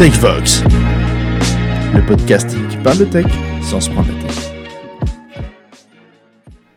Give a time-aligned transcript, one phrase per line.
[0.00, 0.64] TechVox,
[1.92, 3.26] le podcast qui parle de tech
[3.60, 4.52] sans se prendre la tête.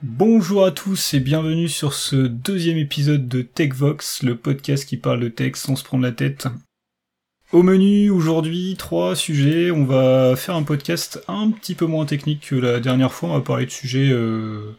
[0.02, 5.22] Bonjour à tous et bienvenue sur ce deuxième épisode de TechVox, le podcast qui parle
[5.22, 6.50] de tech sans se prendre la tête.
[7.54, 9.72] Au menu aujourd'hui, trois sujets.
[9.72, 13.30] On va faire un podcast un petit peu moins technique que la dernière fois.
[13.30, 14.76] On va parler de sujets euh,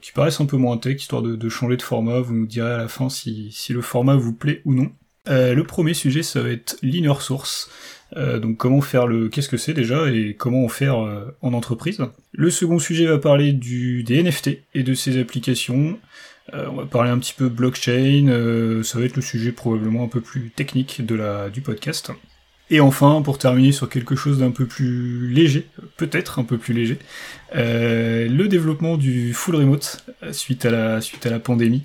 [0.00, 2.18] qui paraissent un peu moins tech, histoire de, changer de format.
[2.18, 4.90] Vous nous direz à la fin si, si le format vous plaît ou non.
[5.28, 7.70] Euh, le premier sujet, ça va être l'inner source.
[8.16, 11.52] Euh, donc comment faire le qu'est-ce que c'est déjà et comment en faire euh, en
[11.52, 12.00] entreprise.
[12.32, 15.98] Le second sujet va parler des NFT et de ses applications.
[16.52, 18.82] on va parler un petit peu blockchain.
[18.82, 22.10] ça va être le sujet probablement un peu plus technique de la du podcast.
[22.70, 25.66] Et enfin, pour terminer sur quelque chose d'un peu plus léger,
[25.96, 26.98] peut-être un peu plus léger,
[27.54, 31.00] le développement du full remote suite à
[31.30, 31.82] la pandémie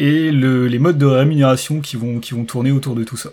[0.00, 3.30] et les modes de rémunération qui vont, qui vont tourner autour de tout ça.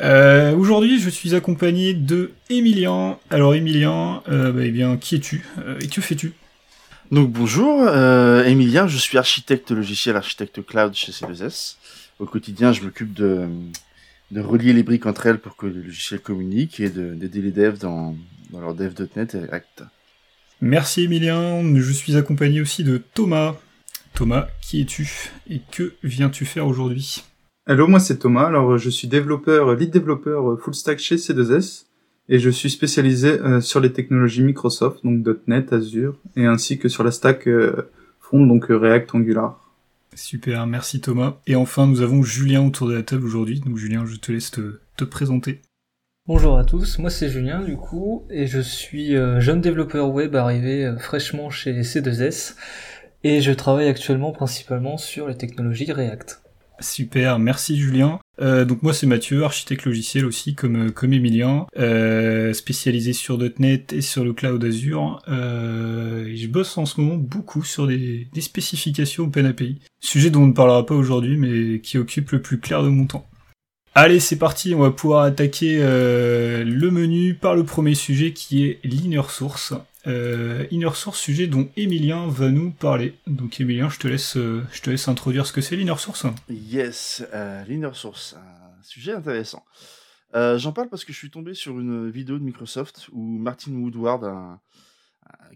[0.00, 3.18] Euh, aujourd'hui, je suis accompagné de Emilien.
[3.30, 6.32] Alors, Emilien, euh, bah, eh bien, qui es-tu euh, et que fais-tu?
[7.12, 11.76] Donc, bonjour, Emilien, je suis architecte logiciel, architecte cloud chez C2S.
[12.18, 13.46] Au quotidien, je m'occupe de,
[14.32, 17.78] de relier les briques entre elles pour que le logiciel communique et d'aider les devs
[17.78, 18.16] dans,
[18.50, 19.84] dans leur dev.net et.
[20.60, 23.54] Merci Emilien, je suis accompagné aussi de Thomas.
[24.16, 27.22] Thomas, qui es-tu et que viens-tu faire aujourd'hui?
[27.66, 28.46] Hello, moi c'est Thomas.
[28.46, 31.84] Alors je suis développeur, lead développeur full stack chez C2S
[32.30, 36.88] et je suis spécialisé euh, sur les technologies Microsoft, donc .NET, Azure et ainsi que
[36.88, 39.60] sur la stack euh, front, donc euh, React, Angular.
[40.14, 41.36] Super, merci Thomas.
[41.46, 43.60] Et enfin, nous avons Julien autour de la table aujourd'hui.
[43.60, 45.60] Donc Julien, je te laisse te, te présenter.
[46.26, 50.92] Bonjour à tous, moi c'est Julien du coup, et je suis jeune développeur web arrivé
[50.98, 52.56] fraîchement chez C2S
[53.26, 56.42] et je travaille actuellement principalement sur les technologies React.
[56.78, 58.20] Super, merci Julien.
[58.40, 63.92] Euh, donc moi c'est Mathieu, architecte logiciel aussi comme comme Emilien, euh, spécialisé sur .NET
[63.94, 65.22] et sur le cloud Azure.
[65.26, 70.48] Euh, je bosse en ce moment beaucoup sur des, des spécifications OpenAPI, sujet dont on
[70.48, 73.26] ne parlera pas aujourd'hui mais qui occupe le plus clair de mon temps.
[73.98, 78.66] Allez, c'est parti, on va pouvoir attaquer euh, le menu par le premier sujet qui
[78.66, 79.72] est l'inner source.
[80.06, 83.14] Euh, Inner Source, sujet dont Emilien va nous parler.
[83.26, 86.26] Donc Emilien, je te laisse, euh, je te laisse introduire ce que c'est l'Inner Source.
[86.48, 89.64] Yes, euh, l'Inner Source, un sujet intéressant.
[90.34, 93.72] Euh, j'en parle parce que je suis tombé sur une vidéo de Microsoft où Martin
[93.72, 94.58] Woodward,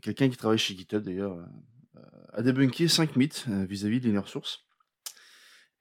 [0.02, 1.36] quelqu'un qui travaille chez GitHub d'ailleurs,
[2.32, 4.64] a débunké 5 mythes vis-à-vis de l'Inner Source.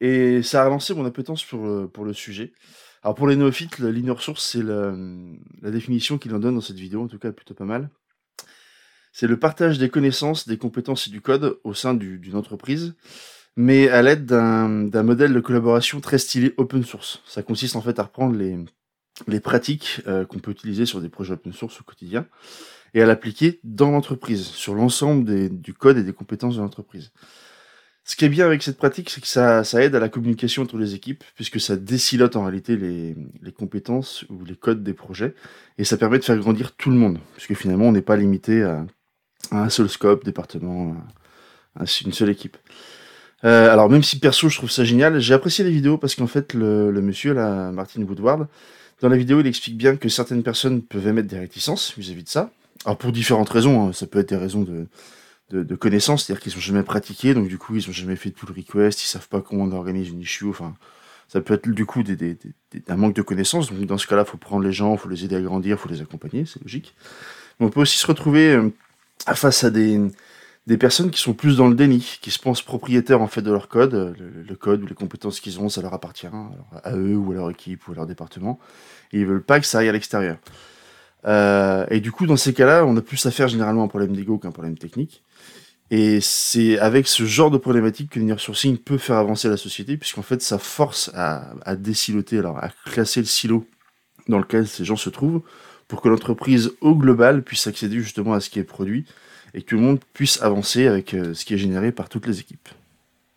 [0.02, 2.54] Et ça a relancé mon appétence pour le, pour le sujet.
[3.02, 4.94] Alors pour les néophytes, l'inner source, c'est la,
[5.62, 7.90] la définition qu'il en donne dans cette vidéo, en tout cas plutôt pas mal.
[9.12, 12.96] C'est le partage des connaissances, des compétences et du code au sein d'une entreprise,
[13.56, 17.22] mais à l'aide d'un modèle de collaboration très stylé open source.
[17.26, 21.34] Ça consiste en fait à reprendre les, pratiques euh, qu'on peut utiliser sur des projets
[21.34, 22.26] open source au quotidien
[22.94, 27.12] et à l'appliquer dans l'entreprise, sur l'ensemble du code et des compétences de l'entreprise.
[28.06, 30.64] Ce qui est bien avec cette pratique, c'est que ça, ça, aide à la communication
[30.64, 34.96] entre les équipes, puisque ça décilote en réalité les, les, compétences ou les codes des
[34.96, 35.36] projets,
[35.78, 38.64] et ça permet de faire grandir tout le monde, puisque finalement on n'est pas limité
[38.64, 38.88] à,
[39.52, 40.96] un seul scope, département,
[42.06, 42.58] une seule équipe.
[43.46, 46.28] Euh, alors même si perso je trouve ça génial, j'ai apprécié les vidéos parce qu'en
[46.28, 48.48] fait le, monsieur, là, Martin Woodward,
[49.02, 52.30] dans la vidéo il explique bien que certaines personnes peuvent émettre des réticences vis-à-vis de
[52.30, 52.52] ça.
[52.86, 53.94] Alors pour différentes raisons, hein.
[53.94, 54.88] ça peut être des raisons de,
[55.52, 58.36] de, connaissances, c'est-à-dire qu'ils ont jamais pratiqué, donc du coup ils ont jamais fait de
[58.36, 60.76] pull request, ils savent pas comment on organise une issue, enfin
[61.28, 62.38] ça peut être du coup des,
[62.88, 65.36] un manque de connaissances, donc dans ce cas-là faut prendre les gens, faut les aider
[65.36, 66.96] à grandir, faut les accompagner, c'est logique.
[67.60, 68.70] Mais on peut aussi se retrouver euh,
[69.36, 70.00] face à des,
[70.70, 73.52] des personnes qui sont plus dans le déni, qui se pensent propriétaires en fait de
[73.52, 76.28] leur code, le, code ou les compétences qu'ils ont, ça leur appartient,
[76.84, 78.60] à eux ou à leur équipe ou à leur département,
[79.12, 80.38] et ils veulent pas que ça aille à l'extérieur.
[81.26, 84.16] Euh, et du coup, dans ces cas-là, on a plus à faire généralement un problème
[84.16, 85.24] d'ego qu'un problème technique.
[85.92, 89.98] Et c'est avec ce genre de problématique que l'inner sourcing peut faire avancer la société,
[89.98, 93.66] puisqu'en fait, ça force à, à désiloter, alors à classer le silo
[94.28, 95.42] dans lequel ces gens se trouvent,
[95.90, 99.04] pour que l'entreprise au global puisse accéder justement à ce qui est produit
[99.54, 102.40] et que le monde puisse avancer avec euh, ce qui est généré par toutes les
[102.40, 102.70] équipes.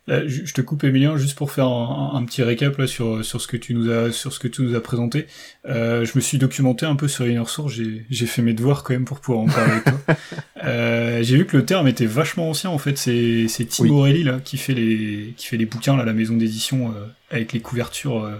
[0.07, 3.57] je te coupe Emilien juste pour faire un, petit récap là sur sur ce que
[3.57, 5.25] tu nous as sur ce que tu nous as présenté.
[5.65, 8.83] Euh, je me suis documenté un peu sur Inner Source, j'ai j'ai fait mes devoirs
[8.83, 10.15] quand même pour pouvoir en parler avec toi.
[10.65, 12.97] Euh, j'ai vu que le terme était vachement ancien en fait.
[12.97, 16.37] C'est c'est Tim O'Reilly là qui fait les qui fait les bouquins là, la maison
[16.37, 18.35] d'édition euh, avec les couvertures euh,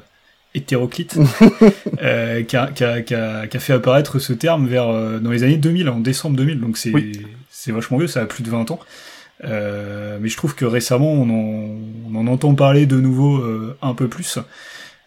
[0.55, 1.17] hétéroclite,
[2.01, 5.19] euh, qui, a, qui, a, qui, a, qui, a, fait apparaître ce terme vers euh,
[5.19, 6.91] dans les années 2000, en décembre 2000, donc c'est
[7.49, 8.79] c'est vachement vieux, ça a plus de 20 ans.
[9.45, 13.77] Euh, mais je trouve que récemment, on en, on en entend parler de nouveau euh,
[13.81, 14.37] un peu plus.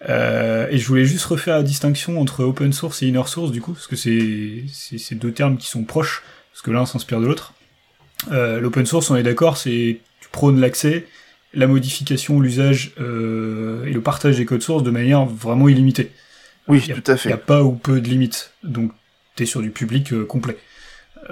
[0.09, 3.61] Euh, et je voulais juste refaire la distinction entre open source et inner source du
[3.61, 6.23] coup, parce que c'est c'est deux termes qui sont proches,
[6.53, 7.55] parce que l'un s'inspire de l'autre.
[8.33, 11.07] Euh, L'open source, on est d'accord, c'est tu prônes l'accès,
[11.55, 16.11] la modification, l'usage euh, et le partage des codes sources de manière vraiment illimitée.
[16.69, 17.29] Oui, a- tout à Il fait.
[17.29, 18.93] n'y a pas ou peu de limites, donc
[19.37, 20.57] t'es sur du public euh, complet.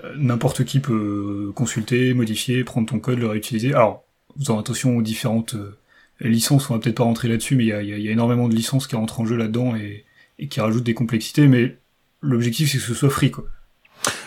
[0.05, 3.75] Euh, N'importe qui peut consulter, modifier, prendre ton code, le réutiliser.
[3.75, 4.05] Alors,
[4.39, 5.77] faisant attention aux différentes euh,
[6.21, 8.05] licences, on va peut-être pas rentrer là-dessus, mais il y a, il y a- il
[8.05, 10.05] y a énormément de licences qui rentrent en jeu là-dedans et,
[10.39, 11.77] et qui rajoutent des complexités, mais
[12.23, 13.45] l'objectif c'est que ce soit free, quoi.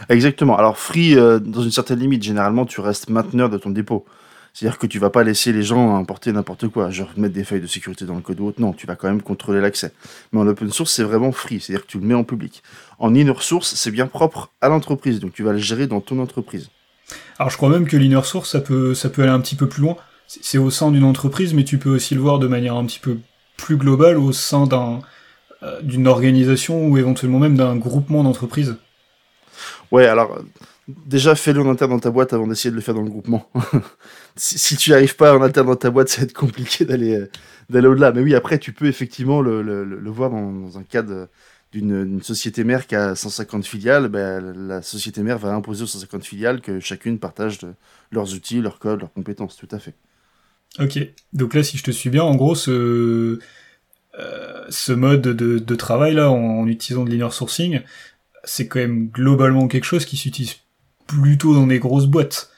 [0.09, 0.57] Exactement.
[0.57, 4.05] Alors free, euh, dans une certaine limite, généralement, tu restes mainteneur de ton dépôt.
[4.53, 7.61] C'est-à-dire que tu vas pas laisser les gens importer n'importe quoi, genre mettre des failles
[7.61, 8.59] de sécurité dans le code ou autre.
[8.59, 9.91] Non, tu vas quand même contrôler l'accès.
[10.31, 12.63] Mais en open source, c'est vraiment free, c'est-à-dire que tu le mets en public.
[12.99, 16.19] En inner source, c'est bien propre à l'entreprise, donc tu vas le gérer dans ton
[16.19, 16.69] entreprise.
[17.39, 19.67] Alors je crois même que l'inner source, ça peut, ça peut aller un petit peu
[19.67, 19.95] plus loin.
[20.27, 22.99] C'est au sein d'une entreprise, mais tu peux aussi le voir de manière un petit
[22.99, 23.17] peu
[23.55, 25.01] plus globale au sein d'un
[25.63, 28.75] euh, d'une organisation ou éventuellement même d'un groupement d'entreprises.
[29.91, 30.37] Ouais, alors
[30.87, 33.49] déjà fais-le en interne dans ta boîte avant d'essayer de le faire dans le groupement.
[34.35, 37.15] si, tu n'y arrives pas en interne dans ta boîte, ça va être compliqué d'aller
[37.15, 37.29] euh,
[37.69, 38.11] d'aller au-delà.
[38.11, 41.27] Mais oui, après, tu peux effectivement le, voir dans, un cadre
[41.73, 44.07] d'une société mère qui a 150 filiales.
[44.07, 47.73] Ben, la société mère va imposer aux 150 filiales que chacune partage de-
[48.11, 49.57] leurs outils, leurs codes, leurs compétences.
[49.57, 49.93] Tout à fait.
[50.79, 50.99] Ok,
[51.33, 53.39] donc là si je te suis bien, en gros ce,
[54.19, 57.81] euh, mode de, travail là en, en utilisant de l'inner sourcing,
[58.43, 60.57] c'est quand même globalement quelque chose qui s'utilise
[61.07, 62.51] plutôt dans des grosses boîtes.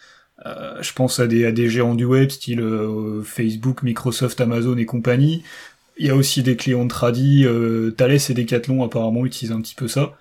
[0.46, 4.78] Euh, je pense à des, à des géants du web, style euh, Facebook, Microsoft, Amazon
[4.78, 5.44] et compagnie.
[5.98, 9.62] Il y a aussi des clients de tradi, euh, Thales et Decathlon apparemment utilisent un
[9.62, 10.14] petit peu ça.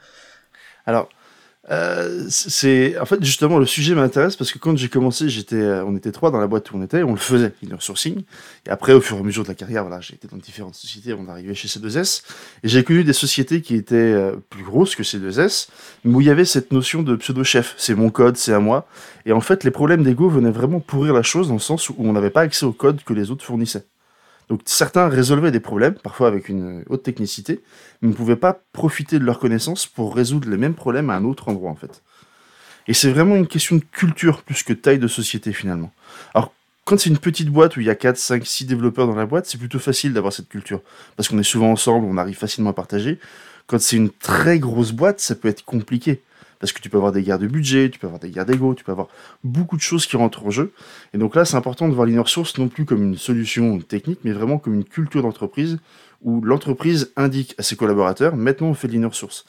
[0.87, 1.09] Alors,
[1.71, 5.85] euh, c'est en fait justement le sujet m'intéresse parce que quand j'ai commencé, j'étais, euh,
[5.85, 8.23] on était trois dans la boîte où on était, on le faisait inner sourcing.
[8.67, 10.75] Et après, au fur et à mesure de la carrière, voilà, j'ai été dans différentes
[10.75, 12.23] sociétés avant d'arriver chez C2S.
[12.63, 15.69] Et j'ai connu des sociétés qui étaient euh, plus grosses que C2S,
[16.05, 17.75] mais où il y avait cette notion de pseudo chef.
[17.77, 18.89] C'est mon code, c'est à moi.
[19.27, 21.95] Et en fait, les problèmes d'ego venaient vraiment pourrir la chose dans le sens où
[21.99, 23.85] on n'avait pas accès au code que les autres fournissaient.
[24.49, 27.61] Donc certains résolvaient des problèmes, parfois avec une haute technicité,
[28.01, 31.25] mais ne pouvait pas profiter de leurs connaissances pour résoudre les mêmes problèmes à un
[31.25, 32.03] autre endroit en fait.
[32.87, 35.93] Et c'est vraiment une question de culture plus que taille de société finalement.
[36.35, 36.53] Alors
[36.85, 39.27] quand c'est une petite boîte où il y a 4, 5, 6 développeurs dans la
[39.27, 40.81] boîte, c'est plutôt facile d'avoir cette culture.
[41.17, 43.19] Parce qu'on est souvent ensemble, on arrive facilement à partager.
[43.67, 46.23] Quand c'est une très grosse boîte, ça peut être compliqué.
[46.61, 48.75] Parce que tu peux avoir des guerres de budget, tu peux avoir des guerres d'ego,
[48.75, 49.09] tu peux avoir
[49.45, 50.73] beaucoup de choses qui rentrent en jeu.
[51.15, 54.21] Et donc là, c'est important de voir l'inner source non plus comme une solution technique,
[54.25, 55.79] mais vraiment comme une culture d'entreprise
[56.23, 59.45] où l'entreprise indique à ses collaborateurs, maintenant on fait de l'inner source.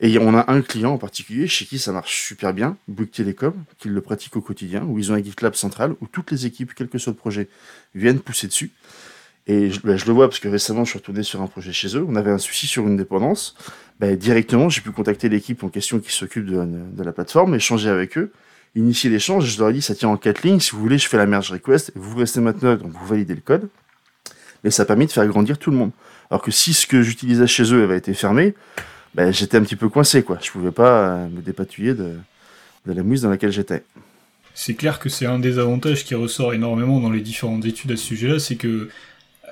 [0.00, 3.52] Et on a un client en particulier chez qui ça marche super bien, Bouygues Telecom,
[3.78, 6.72] qui le pratique au quotidien, où ils ont un GitLab central, où toutes les équipes,
[6.74, 7.48] quel que soit le projet,
[7.94, 8.70] viennent pousser dessus.
[9.46, 11.72] Et je, ben, je le vois parce que récemment je suis retourné sur un projet
[11.72, 13.54] chez eux, on avait un souci sur une dépendance.
[14.00, 18.16] Ben, directement, j'ai pu contacter l'équipe en question qui s'occupe de, la plateforme, échanger avec
[18.16, 18.32] eux,
[18.74, 19.44] initier l'échange.
[19.44, 20.60] Je leur ai dit, ça tient en quatre lignes.
[20.60, 21.92] Si vous voulez, je fais la merge request.
[21.94, 23.68] Vous restez maintenant, donc vous validez le code.
[24.64, 25.90] Mais ça a permis de faire grandir tout le monde.
[26.30, 28.54] Alors que si ce que j'utilisais chez eux avait été fermé,
[29.14, 30.38] ben, j'étais un petit peu coincé, quoi.
[30.42, 32.14] Je pouvais pas euh, me dépatouiller de,
[32.86, 33.84] de la mouise dans laquelle j'étais.
[34.54, 37.96] C'est clair que c'est un des avantages qui ressort énormément dans les différentes études à
[37.96, 38.88] ce sujet-là, c'est que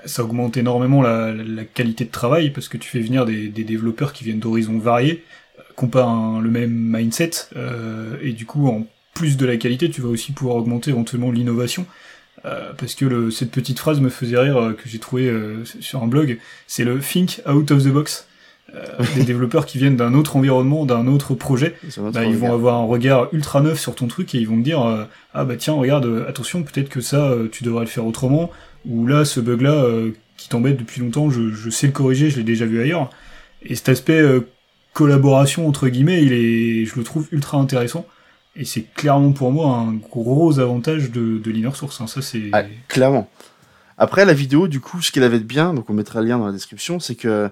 [0.05, 3.65] ça augmente énormément la, la- qualité de travail parce que tu fais venir des, des
[3.65, 5.25] développeurs qui viennent d'horizons variés,
[5.59, 9.57] euh, qui ont pas le même mindset, euh, et du coup, en plus de la
[9.57, 11.87] qualité, tu vas aussi pouvoir augmenter éventuellement l'innovation.
[12.45, 15.65] Euh, parce que le, cette petite phrase me faisait rire euh, que j'ai trouvé euh,
[15.81, 18.27] sur un blog, c'est le think out of the box.
[18.75, 22.55] Euh, des développeurs qui viennent d'un autre environnement, d'un autre projet, autre bah, ils vont
[22.55, 25.45] avoir un regard ultra neuf sur ton truc et ils vont te dire euh, ah
[25.45, 28.51] bah tiens regarde euh, attention peut-être que ça tu devrais le faire autrement
[28.87, 29.85] ou là ce bug là
[30.39, 33.11] qui t'embête depuis longtemps je, je sais le corriger je l'ai déjà vu ailleurs.
[33.63, 34.23] Et cet aspect
[34.95, 38.07] collaboration entre guillemets il est je le trouve ultra intéressant.
[38.57, 42.07] Et c'est clairement pour moi un gros avantage de, de l'inner source hein.
[42.07, 43.29] ça c'est Ah, clairement.
[43.99, 46.39] Après, la vidéo, du coup, ce qu'elle avait de bien, donc on mettra le lien
[46.39, 47.51] dans la description, c'est que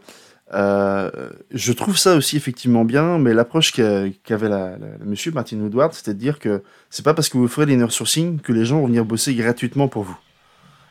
[0.53, 5.59] euh, je trouve ça aussi effectivement bien, mais l'approche qu'a- qu'avait la, la- monsieur Martin
[5.59, 8.65] Woodward, c'était de dire que c'est pas parce que vous ferez l'inner sourcing que les
[8.65, 10.19] gens vont venir bosser gratuitement pour vous.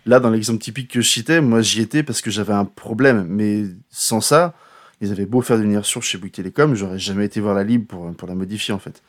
[0.06, 3.26] Là, dans l'exemple typique que je citais, moi j'y étais parce que j'avais un problème,
[3.30, 4.54] mais sans ça,
[5.02, 7.64] ils avaient beau faire de l'inner source chez Bouygues Telecom, j'aurais jamais été voir la
[7.64, 9.04] lib pour, pour la modifier en fait.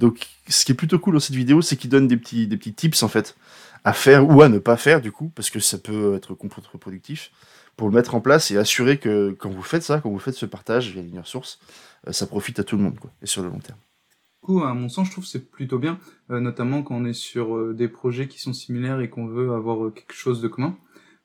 [0.00, 2.56] Donc, ce qui est plutôt cool dans cette vidéo, c'est qu'il donne des petits, des
[2.56, 3.36] petits tips en fait
[3.84, 7.30] à faire ou à ne pas faire du coup, parce que ça peut être contre-productif,
[7.76, 10.34] pour le mettre en place et assurer que quand vous faites ça, quand vous faites
[10.34, 11.58] ce partage via l'inner source,
[12.06, 13.78] euh, ça profite à tout le monde quoi, et sur le long terme.
[14.08, 15.98] Du coup, à mon sens, je trouve c'est plutôt bien,
[16.30, 19.52] euh, notamment quand on est sur euh, des projets qui sont similaires et qu'on veut
[19.52, 20.76] avoir quelque chose de commun.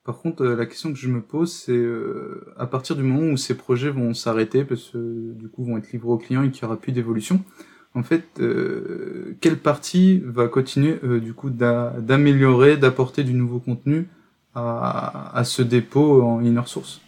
[0.06, 1.86] Par contre, la question que je me pose, c'est
[2.58, 5.92] à partir du moment où ces projets vont s'arrêter, parce que du coup vont être
[5.92, 7.44] livrés aux clients et qu'il n'y aura plus d'évolution,
[7.94, 14.08] en fait, euh, quelle partie va continuer du coup d'améliorer, d'apporter du nouveau contenu
[14.56, 17.02] à, ce dépôt en inner source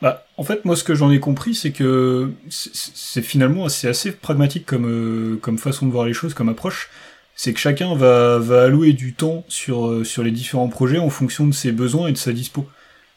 [0.00, 4.10] bah, en fait, moi, ce que j'en ai compris, c'est que c'est finalement c'est assez
[4.10, 6.90] pragmatique comme comme façon de voir les choses, comme approche
[7.34, 11.10] c'est que chacun va, va allouer du temps sur, euh, sur les différents projets en
[11.10, 12.68] fonction de ses besoins et de sa dispo.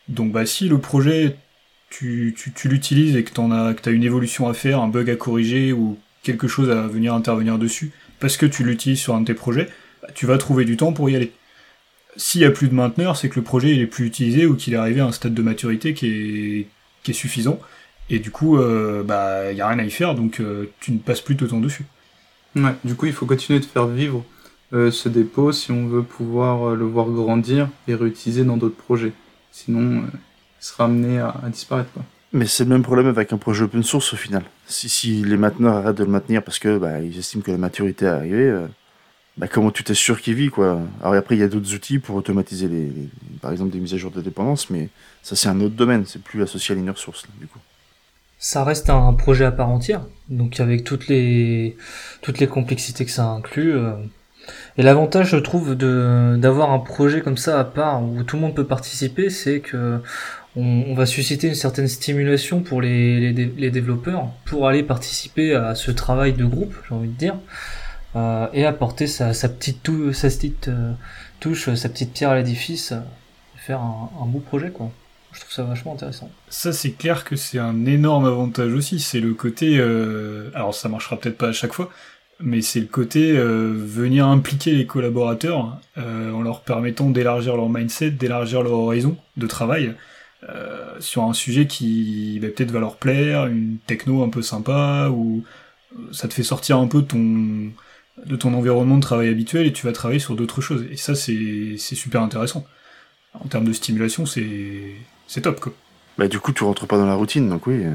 [0.08, 1.38] Donc bah si le projet
[1.90, 5.72] tu, tu, l'utilises et que t'en as une évolution à faire, un bug à corriger
[5.72, 9.34] ou quelque chose à venir intervenir dessus, parce que tu l'utilises sur un de tes
[9.34, 9.70] projets,
[10.02, 11.32] bah, tu vas trouver du temps pour y aller.
[12.18, 14.56] S'il y a plus de mainteneur, c'est que le projet il est plus utilisé ou
[14.56, 16.68] qu'il est arrivé à un stade de maturité qui est,
[17.04, 17.60] qui est suffisant,
[18.10, 21.00] et du coup, euh, bah, y a rien à y faire, donc euh, tu ne
[21.00, 21.86] passes plus de temps dessus.
[22.56, 24.24] Ouais, du coup, il faut continuer de faire vivre
[24.74, 28.76] euh, ce dépôt si on veut pouvoir euh, le voir grandir et réutiliser dans d'autres
[28.76, 29.14] projets.
[29.52, 30.08] Sinon, euh,
[30.62, 31.92] il sera amené à, disparaître.
[31.94, 32.04] Quoi.
[32.34, 34.44] Mais c'est le même problème avec un projet open source au final.
[34.68, 37.58] Si, si les mainteneurs arrêtent de le maintenir parce que bah, ils estiment que la
[37.58, 38.66] maturité est arrivée,
[39.38, 42.16] bah, comment tu t'assures qu'il vit quoi Alors après, il y a d'autres outils pour
[42.16, 42.92] automatiser les,
[43.42, 44.90] par exemple des mises à jour de dépendance, mais
[45.24, 47.60] ça c'est un autre domaine, c'est plus associé à l'inner source du coup
[48.46, 51.78] ça reste un projet à part entière, donc avec toutes les
[52.22, 53.76] toutes les complexités que ça inclut.
[53.76, 53.94] Euh.
[54.78, 58.44] Et l'avantage, je trouve, de d'avoir un projet comme ça à part où tout le
[58.44, 60.00] monde peut participer, c'est que
[60.58, 65.92] on, va susciter une certaine stimulation pour les, les, développeurs pour aller participer à ce
[65.92, 67.36] travail de groupe, j'ai envie de dire,
[68.16, 70.94] euh, et apporter sa, petite, tou sa petite euh,
[71.40, 72.94] touche, sa petite pierre à l'édifice,
[73.58, 74.92] faire un, beau projet, quoi.
[75.32, 76.30] Je trouve ça vachement intéressant.
[76.48, 79.00] Ça, c'est clair que c'est un énorme avantage aussi.
[79.00, 79.78] C'est le côté.
[79.78, 80.50] Euh...
[80.54, 81.90] Alors, ça marchera peut-être pas à chaque fois,
[82.40, 87.70] mais c'est le côté euh, venir impliquer les collaborateurs euh, en leur permettant d'élargir leur
[87.70, 89.94] mindset, d'élargir leur horizon de travail
[90.50, 95.10] euh, sur un sujet qui bah, peut-être va leur plaire, une techno un peu sympa,
[95.12, 95.44] ou
[96.12, 97.72] ça te fait sortir un peu ton
[98.24, 100.86] de ton environnement de travail habituel et tu vas travailler sur d'autres choses.
[100.92, 102.66] Et ça, c'est super intéressant.
[103.34, 105.74] En termes de stimulation, c'est top quoi.
[106.18, 107.84] Bah du coup tu rentres pas dans la routine donc oui.
[107.84, 107.92] Euh.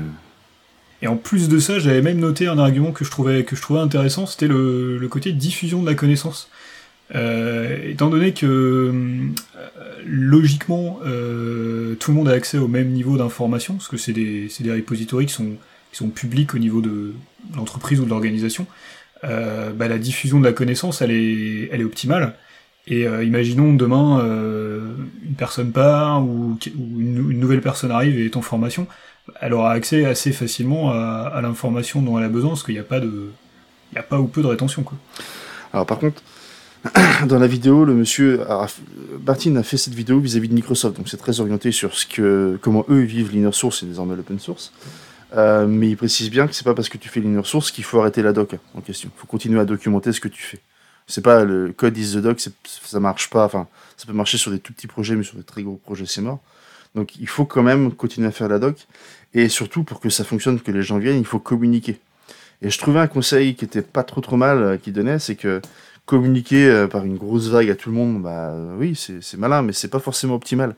[1.01, 3.63] Et en plus de ça, j'avais même noté un argument que je trouvais que je
[3.63, 6.51] trouvais intéressant, c'était le, le côté diffusion de la connaissance.
[7.15, 9.33] Euh, étant donné que euh,
[10.07, 14.49] logiquement euh, tout le monde a accès au même niveau d'information, parce que c'est des,
[14.61, 15.57] des repositories qui sont,
[15.91, 17.15] qui sont publics au niveau de
[17.57, 18.67] l'entreprise ou de l'organisation,
[19.25, 22.35] euh, bah, la diffusion de la connaissance elle est, elle est optimale.
[22.87, 28.37] Et euh, imaginons demain euh, une personne part ou, une, nouvelle personne arrive et est
[28.37, 28.87] en formation,
[29.41, 32.85] elle aura accès assez facilement à, l'information dont elle a besoin parce qu'il n'y a
[32.85, 33.31] pas de,
[33.93, 34.85] il a pas ou peu de rétention.
[35.73, 36.23] Alors par contre,
[37.27, 38.41] dans la vidéo, le monsieur
[39.25, 42.59] Martin a fait cette vidéo vis-à-vis de Microsoft, donc c'est très orienté sur ce que,
[42.63, 44.73] comment eux vivent l'inner source et désormais l'open source.
[45.35, 47.85] Euh, mais il précise bien que c'est pas parce que tu fais l'inner source qu'il
[47.85, 49.11] faut arrêter la doc en question.
[49.15, 50.61] Il faut continuer à documenter ce que tu fais.
[51.07, 53.45] C'est pas le code is the doc, ça marche pas.
[53.45, 56.07] Enfin, ça peut marcher sur des tout petits projets, mais sur des très gros projets,
[56.07, 56.41] c'est mort.
[56.95, 58.87] Donc, il faut quand même continuer à faire la doc.
[59.35, 62.01] Et surtout, pour que ça fonctionne, que les gens viennent, il faut communiquer.
[62.63, 65.37] Et je trouvais un conseil qui était pas trop trop mal, euh, qui donnait, c'est
[65.37, 65.61] que
[66.07, 69.73] communiquer euh, par une grosse vague à tout le monde, bah oui, c'est malin, mais
[69.73, 70.75] c'est pas forcément optimal.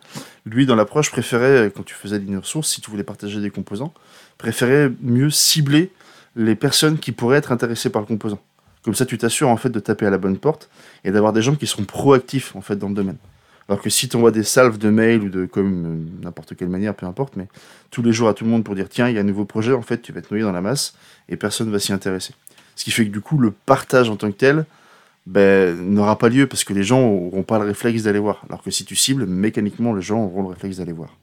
[0.47, 3.93] Lui, dans l'approche, préférait, quand tu faisais l'inner source, si tu voulais partager des composants,
[4.39, 5.93] préférait mieux cibler
[6.37, 8.41] les personnes qui pourraient être intéressées par le composant.
[8.83, 10.69] Comme ça, tu t'assures en fait de taper à la bonne porte
[11.05, 13.19] et d'avoir des gens qui seront proactifs en fait dans le domaine.
[13.69, 16.69] Alors que si tu envoies des salves de mails ou de comme euh, n'importe quelle
[16.69, 17.47] manière, peu importe, mais
[17.91, 19.45] tous les jours à tout le monde pour dire tiens, il y a un nouveau
[19.45, 20.95] projet, en fait, tu vas te noyer dans la masse
[21.29, 22.35] et personne ne va s'y intéresser.
[22.75, 24.67] Ce qui fait que du coup, le partage en tant que tel
[25.27, 28.45] ben, n'aura pas lieu parce que les gens n'auront pas le réflexe d'aller voir.
[28.49, 31.17] Alors que si tu cibles, mécaniquement, les gens auront le réflexe d'aller voir.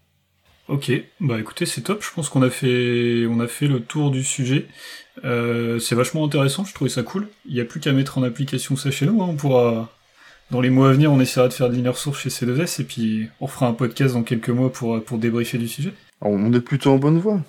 [0.68, 2.04] Ok, bah écoutez, c'est top.
[2.04, 4.68] Je pense qu'on a fait, on a fait le tour du sujet.
[5.26, 6.64] Euh, c'est vachement intéressant.
[6.64, 7.28] Je trouvais ça cool.
[7.48, 9.22] Il n'y a plus qu'à mettre en application ça chez nous.
[9.22, 9.28] Hein.
[9.30, 9.92] On pourra,
[10.52, 12.84] dans les mois à venir, on essaiera de faire de l'inner source chez C2S et
[12.84, 15.92] puis on fera un podcast dans quelques mois pour pour débriefer du sujet.
[16.22, 17.42] On est plutôt en bonne voie.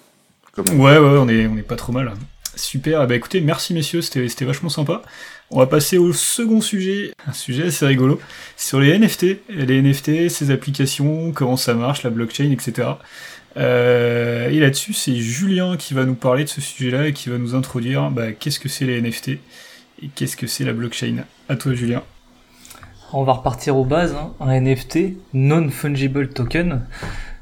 [0.57, 2.15] Ouais, ouais, on est, on est pas trop mal.
[2.57, 3.07] Super.
[3.07, 5.03] Bah écoutez, merci messieurs, c'était vachement sympa.
[5.53, 8.21] On va passer au second sujet, un sujet assez rigolo,
[8.57, 12.91] sur les NFT, les NFT, ces applications, comment ça marche, la blockchain, etc.
[13.57, 17.39] Euh, et là-dessus, c'est Julien qui va nous parler de ce sujet-là et qui va
[17.39, 19.29] nous introduire bah, qu'est-ce que c'est les NFT
[20.03, 21.25] et qu'est-ce que c'est la blockchain.
[21.49, 22.05] À toi, Julien.
[23.13, 24.15] On va repartir aux bases.
[24.15, 24.33] Hein.
[24.39, 26.87] Un NFT, non-fungible token,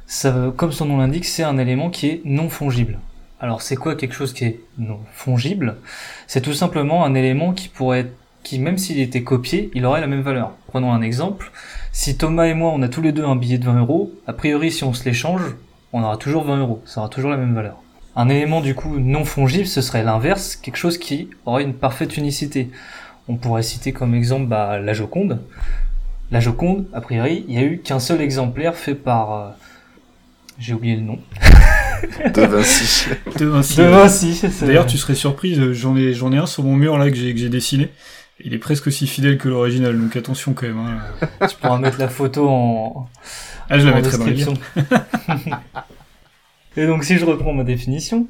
[0.07, 2.99] ça, comme son nom l'indique, c'est un élément qui est non fongible.
[3.41, 5.77] Alors c'est quoi quelque chose qui est non fongible?
[6.27, 10.01] C'est tout simplement un élément qui pourrait être, qui même s'il était copié, il aurait
[10.01, 10.53] la même valeur.
[10.67, 11.51] Prenons un exemple.
[11.93, 14.33] Si Thomas et moi, on a tous les deux un billet de 20 euros, a
[14.33, 15.43] priori, si on se l'échange,
[15.93, 16.83] on aura toujours 20 euros.
[16.85, 17.77] Ça aura toujours la même valeur.
[18.17, 22.17] Un élément du coup non fongible, ce serait l'inverse, quelque chose qui aurait une parfaite
[22.17, 22.71] unicité.
[23.29, 25.41] On pourrait citer comme exemple bah, la Joconde.
[26.33, 29.33] La Joconde, a priori, il n'y a eu qu'un seul exemplaire fait par...
[29.33, 29.49] euh,
[30.59, 31.19] J'ai oublié le nom.
[32.35, 33.09] De Vinci.
[33.39, 33.77] De Vinci.
[33.77, 36.75] De Vinci, c'est- D'ailleurs, tu serais surprise, euh, j'en ai, j'en ai un sur mon
[36.77, 37.91] mur là que j'ai, que j'ai dessiné.
[38.45, 40.79] Il est presque aussi fidèle que l'original, donc attention quand même.
[40.79, 41.27] hein.
[41.49, 43.09] tu pourras mettre la photo en,
[43.69, 44.63] Ah, je la en mettrai dans les description.
[46.77, 48.29] Et donc si je reprends ma définition,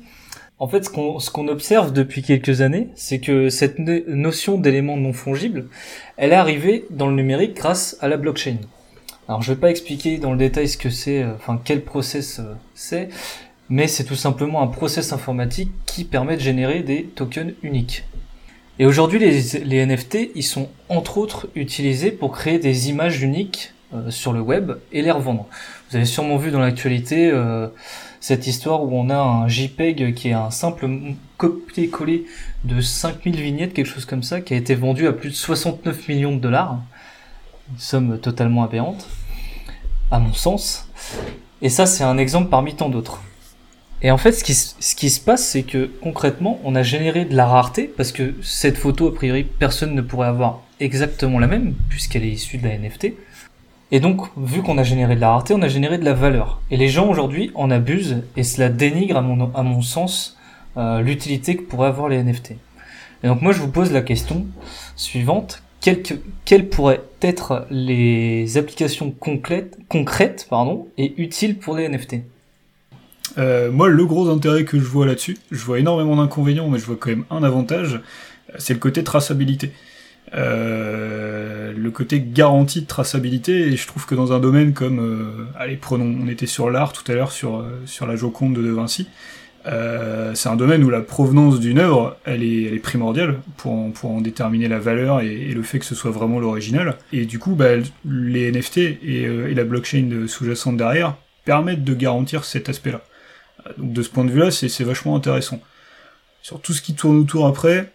[0.58, 4.58] en fait ce qu'on ce qu'on observe depuis quelques années, c'est que cette no- notion
[4.58, 5.66] d'élément non fongible,
[6.16, 8.56] elle est arrivée dans le numérique grâce à la blockchain.
[9.28, 12.38] Alors je vais pas expliquer dans le détail ce que c'est, euh, enfin quel process
[12.38, 13.10] euh, c'est,
[13.70, 18.04] mais c'est tout simplement un process informatique qui permet de générer des tokens uniques.
[18.78, 24.10] Et aujourd'hui, les, NFT, ils sont entre autres utilisés pour créer des images uniques euh,
[24.10, 25.46] sur le web et les revendre.
[25.90, 27.66] Vous avez sûrement vu dans l'actualité euh,
[28.20, 30.88] cette histoire où on a un JPEG qui est un simple
[31.38, 32.26] copier-coller
[32.64, 36.08] de 5000 vignettes, quelque chose comme ça, qui a été vendu à plus de 69
[36.08, 36.78] millions de dollars.
[37.72, 39.08] Une somme totalement aberrante,
[40.10, 40.88] à mon sens.
[41.60, 43.20] Et ça, c'est un exemple parmi tant d'autres.
[44.00, 47.24] Et en fait, ce qui, ce qui se passe, c'est que concrètement, on a généré
[47.24, 51.48] de la rareté, parce que cette photo, a priori, personne ne pourrait avoir exactement la
[51.48, 53.14] même, puisqu'elle est issue de la NFT.
[53.90, 56.60] Et donc, vu qu'on a généré de la rareté, on a généré de la valeur.
[56.70, 60.36] Et les gens aujourd'hui en abusent, et cela dénigre, à mon, à mon sens,
[60.76, 62.52] euh, l'utilité que pourraient avoir les NFT.
[63.24, 64.46] Et donc moi, je vous pose la question
[64.94, 65.62] suivante.
[65.80, 66.14] Quelles, que-
[66.44, 72.16] quelles pourraient être les applications concrètes, concrètes pardon, et utiles pour les NFT
[73.36, 76.86] Euh, moi, le gros intérêt que je vois là-dessus, je vois énormément d'inconvénients, mais je
[76.86, 78.00] vois quand même un avantage,
[78.58, 79.72] c'est le côté traçabilité.
[80.34, 85.46] Euh, le côté garantie de traçabilité, et je trouve que dans un domaine comme, euh,
[85.58, 88.70] allez, prenons, on était sur l'art tout à l'heure, sur, sur la Joconde de De
[88.70, 89.08] Vinci,
[90.34, 94.22] c'est un domaine où la provenance d'une œuvre, elle est, primordiale pour en, pour en
[94.22, 96.96] déterminer la valeur et, le fait que ce soit vraiment l'original.
[97.12, 102.70] Et du coup, bah, les NFT et, la blockchain sous-jacente derrière permettent de garantir cet
[102.70, 103.02] aspect-là.
[103.76, 105.60] Donc de ce point de vue-là, c'est vachement intéressant.
[106.42, 107.92] Sur tout ce qui tourne autour après,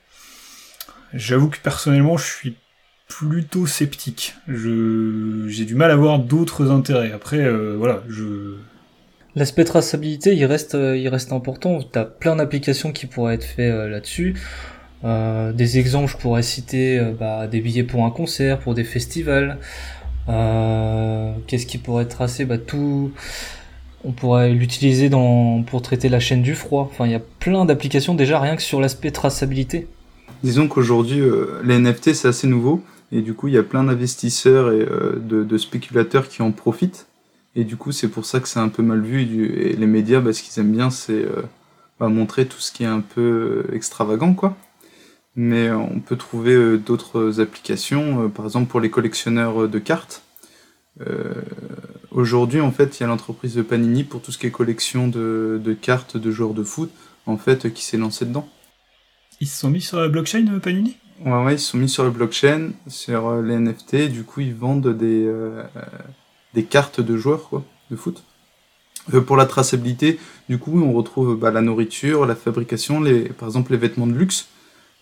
[1.13, 2.55] j'avoue que personnellement, je suis
[3.07, 4.35] plutôt sceptique.
[4.47, 7.11] J'ai du mal à voir d'autres intérêts.
[7.11, 8.55] Après, euh, voilà, je...
[9.35, 11.81] L'aspect traçabilité, il reste, euh, il reste important.
[11.81, 14.35] T'as plein d'applications qui pourraient être faites euh, là-dessus.
[15.03, 19.57] Des exemples, je pourrais citer bah, des billets pour un concert, pour des festivals.
[20.27, 22.45] Qu'est-ce qui pourrait être tracé?
[22.45, 23.11] Bah, Tout.
[24.05, 26.89] On pourrait l'utiliser pour traiter la chaîne du froid.
[26.91, 29.87] Enfin, il y a plein d'applications déjà rien que sur l'aspect traçabilité.
[30.43, 32.83] Disons qu'aujourd'hui, euh, les NFT, c'est assez nouveau.
[33.13, 37.07] Et du coup, il y a plein d'investisseurs et euh, de, spéculateurs qui en profitent.
[37.55, 39.21] Et du coup, c'est pour ça que c'est un peu mal vu.
[39.21, 41.43] Et, les médias, bah, ce qu'ils aiment bien, c'est euh,
[41.97, 44.57] bah, montrer tout ce qui est un peu extravagant, quoi.
[45.35, 50.21] Mais on peut trouver d'autres applications, par exemple pour les collectionneurs de cartes.
[51.01, 51.33] Euh,
[52.13, 55.07] Aujourd'hui, en fait, il y a l'entreprise de Panini pour tout ce qui est collection
[55.07, 56.91] de, de cartes de joueurs de foot,
[57.25, 58.47] en fait, euh, qui s'est lancé dedans.
[59.41, 60.97] Ils se sont mis sur la blockchain, euh, Panini?
[61.25, 64.41] Ouais, ouais, ils se sont mis sur le blockchain, sur les NFT, et du coup,
[64.41, 65.63] ils vendent des, euh,
[66.53, 68.23] des cartes de joueurs, quoi, de foot.
[69.15, 73.47] Euh, pour la traçabilité, du coup, on retrouve bah, la nourriture, la fabrication, les, par
[73.47, 74.49] exemple, les vêtements de luxe.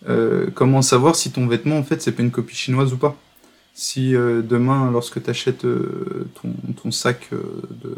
[0.08, 3.16] Euh, comment savoir si ton vêtement, en fait, c'est pas une copie chinoise ou pas?
[3.74, 7.42] Si euh, demain, lorsque tu achètes ton, ton sac euh,
[7.82, 7.96] de,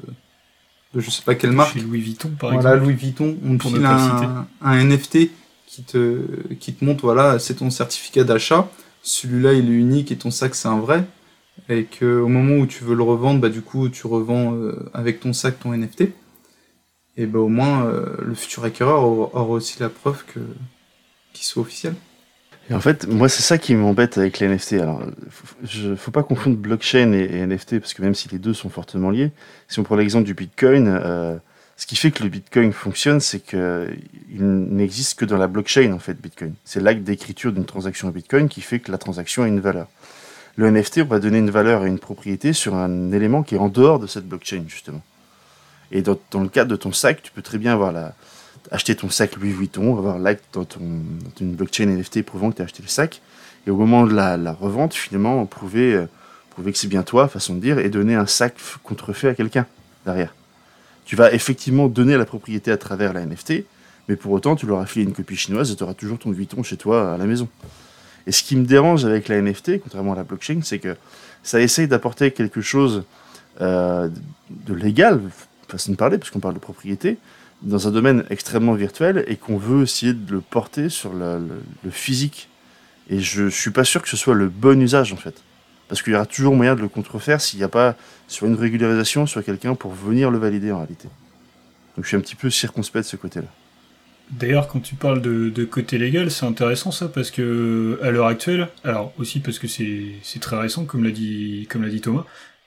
[0.94, 2.84] de je sais pas quelle marque, Chez Louis Vuitton, par voilà, exemple.
[2.84, 5.30] Louis Vuitton, on te file un, un NFT
[5.66, 8.70] qui te, qui te montre, voilà, c'est ton certificat d'achat.
[9.02, 11.04] Celui-là, il est unique et ton sac, c'est un vrai.
[11.68, 14.88] Et que au moment où tu veux le revendre, bah, du coup, tu revends euh,
[14.94, 16.04] avec ton sac ton NFT.
[17.16, 20.40] Et bah, au moins, euh, le futur acquéreur aura, aura aussi la preuve que,
[21.32, 21.94] qu'il soit officiel.
[22.70, 24.74] Et en fait, moi, c'est ça qui m'embête avec les NFT.
[24.74, 25.02] Alors,
[25.64, 29.10] je, faut pas confondre blockchain et, NFT, parce que même si les deux sont fortement
[29.10, 29.32] liés,
[29.68, 31.36] si on prend l'exemple du Bitcoin, euh,
[31.76, 33.90] ce qui fait que le Bitcoin fonctionne, c'est que
[34.30, 36.54] il n'existe que dans la blockchain, en fait, Bitcoin.
[36.64, 39.88] C'est l'acte d'écriture d'une transaction à Bitcoin qui fait que la transaction a une valeur.
[40.56, 43.58] Le NFT, on va donner une valeur et une propriété sur un élément qui est
[43.58, 45.02] en dehors de cette blockchain, justement.
[45.92, 48.14] Et dans, dans le cadre de ton sac, tu peux très bien avoir la,
[48.70, 50.66] acheter ton sac Louis Vuitton, avoir l'acte dans,
[51.40, 53.20] une blockchain NFT prouvant que tu as acheté le sac,
[53.66, 56.06] et au moment de la, revente, finalement, prouver, euh,
[56.50, 59.66] prouver que c'est bien toi, façon de dire, et donner un sac contrefait à quelqu'un
[60.04, 60.34] derrière.
[61.04, 63.64] Tu vas effectivement donner la propriété à travers la NFT,
[64.08, 66.30] mais pour autant, tu leur as filé une copie chinoise et tu auras toujours ton
[66.30, 67.48] Vuitton chez toi à la maison.
[68.26, 70.96] Et ce qui me dérange avec la NFT, contrairement à la blockchain, c'est que
[71.42, 73.04] ça essaye d'apporter quelque chose
[73.60, 74.08] euh,
[74.50, 75.20] de légal,
[75.68, 77.18] façon de parler, puisqu'on parle de propriété,
[77.64, 81.48] dans un domaine extrêmement virtuel et qu'on veut essayer de le porter sur le,
[81.90, 82.48] physique.
[83.10, 85.42] Et je suis pas sûr que ce soit le bon usage en fait.
[85.88, 87.96] Parce qu'il y aura toujours moyen de le contrefaire s'il n'y a pas
[88.28, 91.08] sur une régularisation sur quelqu'un pour venir le valider en réalité.
[91.96, 93.46] Donc je suis un petit peu circonspect de ce côté-là.
[94.30, 98.68] D'ailleurs, quand tu parles de, côté légal, c'est intéressant ça parce que à l'heure actuelle,
[98.82, 102.24] alors aussi parce que c'est très récent, comme l'a dit dit Thomas,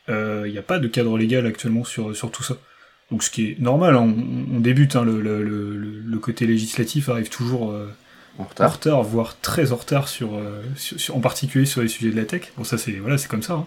[0.08, 2.58] il euh, n'y a pas de cadre légal actuellement sur sur tout ça.
[3.12, 4.02] Donc ce qui est normal, hein,
[4.52, 7.88] on, on, débute, hein, le, le, le, le, côté législatif arrive toujours euh,
[8.38, 8.68] En retard.
[8.70, 12.12] en retard, voire très en retard sur, euh, sur, sur- en particulier sur les sujets
[12.12, 12.52] de la tech.
[12.58, 13.54] Bon ça c'est voilà c'est comme ça.
[13.54, 13.66] hein.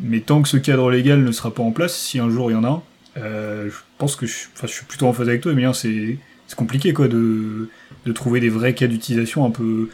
[0.00, 2.54] Mais tant que ce cadre légal ne sera pas en place, si un jour il
[2.54, 2.82] y en a un,
[3.18, 6.18] euh, je pense que je, enfin, je suis plutôt en phase avec toi, Emilien, c'est
[6.48, 7.68] c'est compliqué quoi de,
[8.06, 9.88] de trouver des vrais cas d'utilisation un peu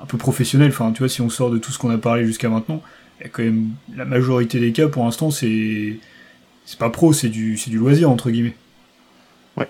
[0.00, 0.68] un peu professionnels.
[0.70, 2.82] Enfin tu vois si on sort de tout ce qu'on a parlé jusqu'à maintenant,
[3.18, 5.98] il y a quand même la majorité des cas pour l'instant c'est
[6.72, 8.56] c'est pas pro, c'est du c'est du loisir entre guillemets.
[9.58, 9.68] Ouais.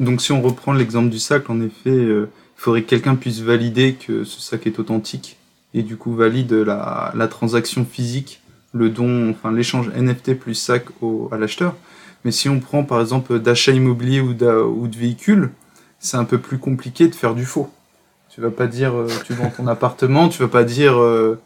[0.00, 2.28] Donc si on reprend l'exemple du sac, en effet, euh,
[2.58, 5.36] il faudrait que quelqu'un puisse valider que ce sac est authentique
[5.72, 8.40] et du coup valide la, la transaction physique,
[8.72, 11.76] le don, enfin l'échange NFT plus sac au, à l'acheteur.
[12.24, 15.50] Mais si on prend par exemple d'achat immobilier ou de véhicule,
[16.00, 17.70] c'est un peu plus compliqué de faire du faux.
[18.28, 21.40] Tu vas pas dire euh, tu vends ton appartement, tu vas pas dire euh,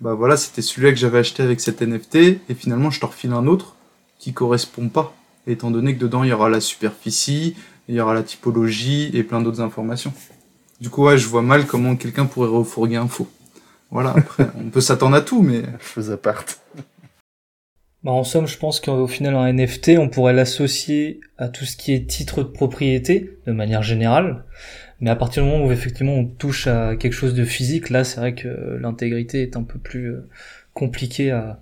[0.00, 3.32] bah voilà c'était celui-là que j'avais acheté avec cet NFT et finalement je te refile
[3.32, 3.76] un autre
[4.18, 5.14] qui correspond pas
[5.48, 7.56] étant donné que dedans il y aura la superficie,
[7.88, 10.12] il y aura la typologie et plein d'autres informations.
[10.80, 13.28] Du coup, ouais, je vois mal comment quelqu'un pourrait refourguer un faux.
[13.90, 16.44] Voilà, après, on peut s'attendre à tout, mais Chose à part.
[18.04, 21.76] Bah, en somme, je pense qu'au final, un NFT, on pourrait l'associer à tout ce
[21.76, 24.44] qui est titre de propriété, de manière générale.
[25.00, 28.04] Mais à partir du moment où effectivement on touche à quelque chose de physique, là,
[28.04, 28.48] c'est vrai que
[28.80, 30.28] l'intégrité est un peu plus euh,
[30.74, 31.60] compliquée à,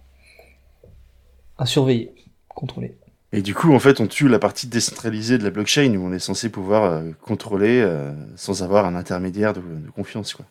[1.59, 2.12] à surveiller,
[2.49, 2.96] contrôler.
[3.33, 6.12] Et du coup, en fait, on tue la partie décentralisée de la blockchain où on
[6.12, 10.46] est censé pouvoir euh, contrôler euh, sans avoir un intermédiaire de, de confiance, quoi.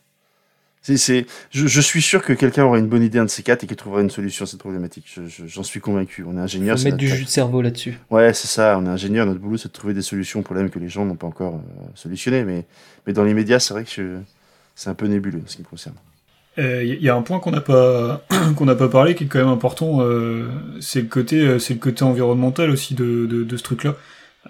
[0.86, 3.42] C'est, c'est, je, je suis sûr que quelqu'un aura une bonne idée, un de ces
[3.42, 5.06] quatre, et qu'il trouvera une solution à cette problématique.
[5.12, 6.24] Je- je- j'en suis convaincu.
[6.28, 6.78] On est ingénieur.
[6.84, 7.98] Mettre du jus de cerveau là-dessus.
[8.12, 8.78] Ouais, c'est ça.
[8.80, 9.26] On est ingénieur.
[9.26, 11.56] Notre boulot, c'est de trouver des solutions aux problèmes que les gens n'ont pas encore
[11.56, 12.44] euh, solutionnés.
[12.44, 12.66] Mais,
[13.08, 14.20] mais dans les médias, c'est vrai que je-
[14.76, 15.96] c'est un peu nébuleux en ce qui me concerne.
[16.58, 18.24] Il Euh, y, a un point qu'on n'a pas
[18.56, 20.48] qu'on n'a pas parlé qui est quand même important, euh,
[20.82, 23.96] c'est le côté c'est le côté environnemental aussi de, de, de ce truc-là.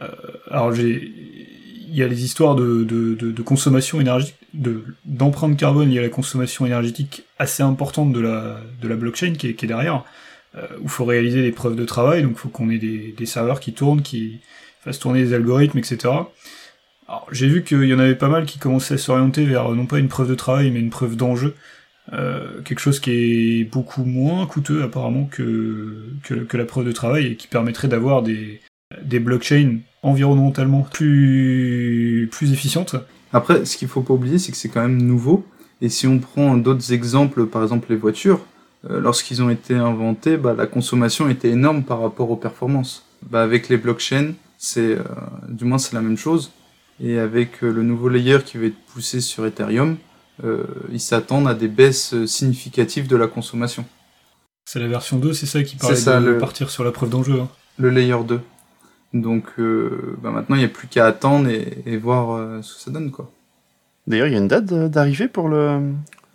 [0.01, 0.07] Euh,
[0.51, 1.13] alors j'ai
[1.95, 5.99] il y a les histoires de, de, de, de consommation énergétique, de d'empreinte carbone liée
[5.99, 10.03] à la consommation énergétique assez importante de la blockchain qui est, derrière,
[10.57, 13.25] euh, où il faut réaliser des preuves de travail, donc il faut qu'on ait des,
[13.25, 14.41] serveurs qui tournent, qui
[14.81, 15.97] fassent tourner des algorithmes, etc.
[17.07, 19.85] Alors j'ai vu qu'il y en avait pas mal qui commençaient à s'orienter vers non
[19.85, 21.55] pas une preuve de travail mais une preuve d'enjeu.
[22.11, 23.11] Euh, quelque chose qui
[23.61, 26.17] est beaucoup moins coûteux apparemment que
[26.51, 28.59] la preuve de travail et qui permettrait d'avoir des,
[29.03, 32.95] des blockchains environnementalement plus, plus efficientes.
[33.33, 35.45] après, ce qu'il faut pas oublier, c'est que c'est quand même nouveau.
[35.81, 38.45] Et si on prend d'autres exemples, par exemple les voitures,
[38.89, 43.05] euh, lorsqu'ils ont été inventés, bah, la consommation était énorme par rapport aux performances.
[43.29, 45.03] Bah, avec les blockchains, c'est, euh,
[45.49, 46.51] du moins c'est la même chose.
[47.03, 49.97] Et avec euh, le nouveau layer qui va être poussé sur Ethereum,
[50.91, 53.85] ils s'attendent à des baisses significatives de la consommation.
[54.65, 57.09] C'est la version 2, c'est ça qui parlait ça, de le- partir sur la preuve
[57.09, 57.39] d'enjeu.
[57.39, 57.47] hein.
[57.77, 58.41] le layer 2.
[59.15, 62.75] Donc euh, bah maintenant, il n'y a plus qu'à attendre et, et voir euh, ce
[62.75, 63.09] que ça donne.
[63.11, 63.31] quoi.
[64.07, 65.79] D'ailleurs, il y a une date de- d'arrivée pour le,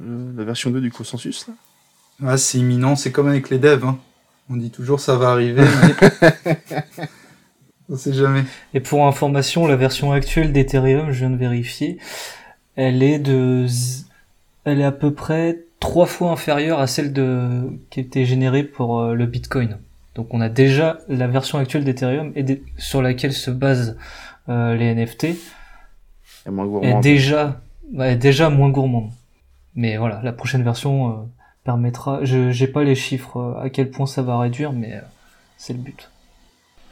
[0.01, 1.47] le- la version 2 du consensus.
[1.47, 1.55] Là?
[2.27, 3.85] Ah, c'est imminent, c'est comme avec les devs.
[3.85, 3.99] Hein.
[4.49, 6.57] On dit toujours ça va arriver, mais
[7.89, 8.45] on sait jamais.
[8.75, 11.99] Et pour information, la version actuelle d'Ethereum, je viens de vérifier,
[12.77, 14.07] elle est de, z-
[14.65, 19.01] elle est à peu près trois fois inférieure à celle de, qui était générée pour
[19.01, 19.79] euh, le Bitcoin.
[20.15, 23.97] Donc on a déjà la version actuelle d'Ethereum et des- sur laquelle se basent
[24.49, 25.37] euh, les NFT
[26.49, 27.01] moins est gourmand.
[27.01, 27.61] déjà,
[28.01, 29.11] est déjà moins gourmande.
[29.77, 31.15] Mais voilà, la prochaine version euh,
[31.65, 32.25] permettra.
[32.25, 35.01] Je j'ai pas les chiffres euh, à quel point ça va réduire, mais euh,
[35.57, 36.11] c'est le but.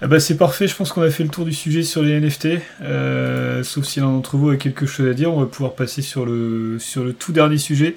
[0.00, 2.20] Ah bah c'est parfait, je pense qu'on a fait le tour du sujet sur les
[2.20, 2.60] NFT.
[2.82, 6.02] Euh, sauf si l'un d'entre vous a quelque chose à dire, on va pouvoir passer
[6.02, 7.96] sur le, sur le tout dernier sujet.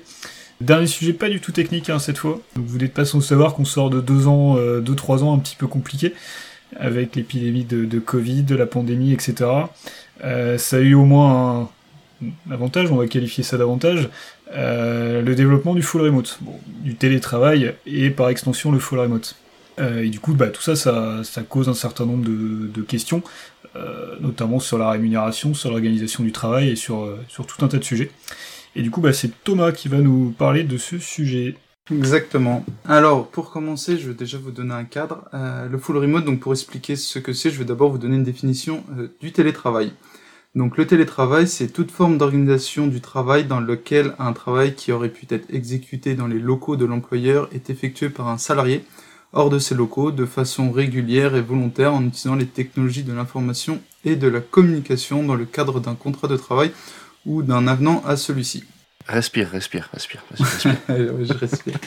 [0.62, 2.39] Dernier sujet pas du tout technique hein, cette fois.
[2.56, 5.39] Vous n'êtes pas sans savoir qu'on sort de deux ans, euh, deux trois ans un
[5.39, 6.13] petit peu compliqués
[6.78, 9.50] avec l'épidémie de, Covid, de la pandémie, etc.
[10.24, 11.69] Euh, ça a eu au moins
[12.24, 14.10] un avantage, on va qualifier ça d'avantage,
[14.54, 16.39] euh, le développement du full remote,
[16.82, 19.36] du télétravail et par extension le full remote.
[19.80, 23.24] Euh, et du coup, bah, tout ça, ça, cause un certain nombre de, questions,
[24.19, 28.12] notamment sur la rémunération, sur l'organisation du travail et sur tout un tas de sujets.
[28.75, 31.55] Et du coup, bah, c'est Thomas qui va nous parler de ce sujet.
[31.91, 32.63] Exactement.
[32.86, 35.25] Alors, pour commencer, je vais déjà vous donner un cadre.
[35.34, 38.15] Euh, le full remote, donc pour expliquer ce que c'est, je vais d'abord vous donner
[38.15, 39.91] une définition euh, du télétravail.
[40.53, 45.10] Donc le télétravail, c'est toute forme d'organisation du travail dans lequel un travail qui aurait
[45.10, 48.84] pu être exécuté dans les locaux de l'employeur est effectué par un salarié
[49.34, 53.79] hors de ces locaux de façon régulière et volontaire en utilisant les technologies de l'information
[54.03, 56.71] et de la communication dans le cadre d'un contrat de travail
[57.25, 58.63] ou d'un avenant à celui-ci.
[59.07, 60.23] Respire, respire, respire.
[60.38, 61.77] respire, je respire.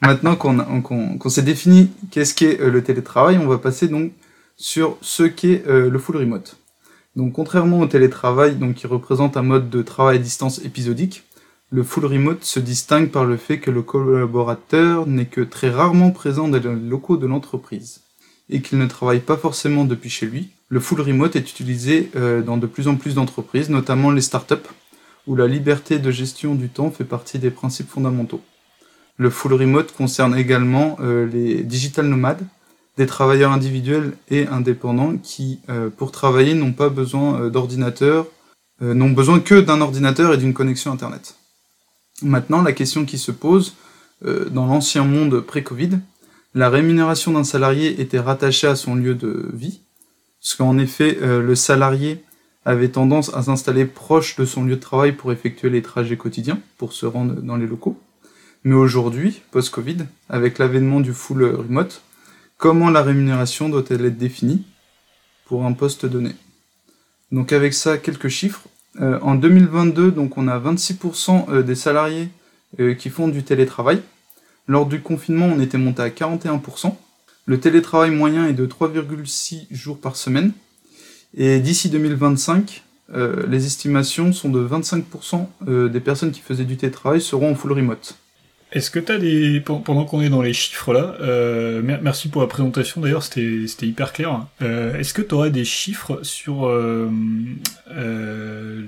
[0.00, 4.12] Maintenant qu'on s'est défini qu'est-ce qu'est euh, le télétravail, on va passer donc
[4.56, 6.56] sur ce qu'est euh, le full remote.
[7.16, 11.24] Donc contrairement au télétravail, donc qui représente un mode de travail à distance épisodique,
[11.70, 16.10] le full remote se distingue par le fait que le collaborateur n'est que très rarement
[16.10, 18.03] présent dans les locaux de l'entreprise
[18.50, 20.50] et qu'il ne travaille pas forcément depuis chez lui.
[20.68, 24.54] Le full remote est utilisé euh, dans de plus en plus d'entreprises, notamment les startups,
[25.26, 28.42] où la liberté de gestion du temps fait partie des principes fondamentaux.
[29.16, 32.42] Le full remote concerne également euh, les digital nomades,
[32.96, 38.26] des travailleurs individuels et indépendants qui, euh, pour travailler, n'ont pas besoin d'ordinateur,
[38.80, 41.36] n'ont besoin que d'un ordinateur et d'une connexion Internet.
[42.22, 43.76] Maintenant, la question qui se pose,
[44.22, 46.00] dans l'ancien monde pré-Covid,
[46.54, 49.80] la rémunération d'un salarié était rattachée à son lieu de vie,
[50.40, 52.22] parce qu'en effet, le salarié
[52.64, 56.60] avait tendance à s'installer proche de son lieu de travail pour effectuer les trajets quotidiens,
[56.76, 57.98] pour se rendre dans les locaux.
[58.62, 62.02] Mais aujourd'hui, post-Covid, avec l'avènement du full remote,
[62.56, 64.64] Comment la rémunération doit-elle être définie
[65.44, 66.30] pour un poste donné?
[67.32, 68.62] Donc avec ça, quelques chiffres.
[69.00, 72.28] Euh, en 2022, donc on a 26% euh, des salariés
[72.78, 74.00] euh, qui font du télétravail.
[74.66, 76.94] Lors du confinement, on était monté à 41%.
[77.46, 80.52] Le télétravail moyen est de 3,6 jours par semaine.
[81.36, 82.82] Et d'ici 2025,
[83.48, 88.16] les estimations sont de 25% des personnes qui faisaient du télétravail seront en full remote.
[88.74, 89.60] Est-ce que tu as des.
[89.60, 94.12] Pendant qu'on est dans les chiffres là, euh, merci pour la présentation d'ailleurs, c'était hyper
[94.12, 94.46] clair.
[94.62, 96.66] Euh, Est-ce que tu aurais des chiffres sur.
[96.66, 97.08] Euh,
[97.92, 98.82] euh,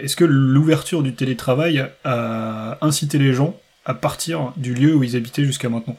[0.00, 5.16] Est-ce que l'ouverture du télétravail a incité les gens à partir du lieu où ils
[5.16, 5.96] habitaient jusqu'à maintenant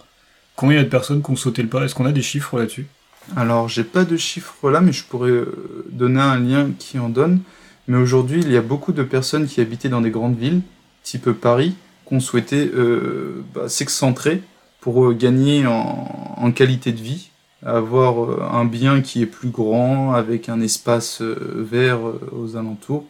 [0.56, 2.22] Combien il y a de personnes qui ont sauté le pas Est-ce qu'on a des
[2.22, 2.88] chiffres là-dessus?
[3.36, 7.10] Alors, j'ai pas de chiffres là, mais je pourrais euh, donner un lien qui en
[7.10, 7.42] donne.
[7.88, 10.62] Mais aujourd'hui, il y a beaucoup de personnes qui habitaient dans des grandes villes,
[11.04, 14.42] type Paris, qu'on souhaitait euh, bah, s'excentrer
[14.80, 17.30] pour euh, gagner en, qualité de vie,
[17.64, 22.00] avoir euh, un bien qui est plus grand, avec un espace vert
[22.32, 23.06] aux alentours.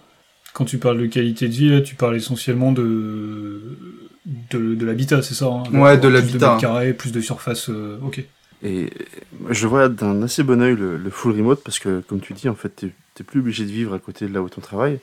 [0.53, 3.61] Quand tu parles de qualité de vie, là, tu parles essentiellement de,
[4.25, 6.49] de, l'habitat, c'est ça hein Ouais, de l'habitat.
[6.51, 8.23] Plus de carrés, plus de surface, ok.
[8.63, 8.89] Et
[9.49, 12.55] je vois d'un assez bon oeil le, full remote parce que, comme tu dis, en
[12.55, 14.99] fait, tu n'es plus obligé de vivre à côté de là où ton travail.